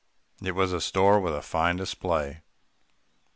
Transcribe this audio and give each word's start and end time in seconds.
It 0.41 0.53
was 0.53 0.73
a 0.73 0.81
store 0.81 1.19
with 1.19 1.35
a 1.35 1.43
fine 1.43 1.75
display. 1.75 2.41